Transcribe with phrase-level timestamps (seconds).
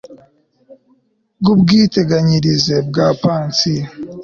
[1.39, 3.85] bw ubwiteganyirize bwa pansiyo